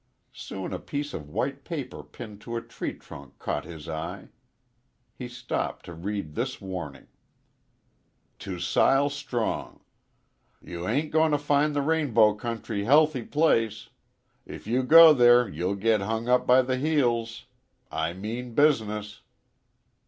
[0.33, 4.29] Soon a piece of white paper pinned to a tree trunk caught his eye.
[5.13, 7.05] He stopped and read this warning:
[8.39, 9.81] "To Sile Strong
[10.65, 13.89] _"You haint goin t' find the Rainbow country helthy place.
[14.43, 17.45] If you go thare youll git hung up by the heels.
[17.91, 19.21] I mean business."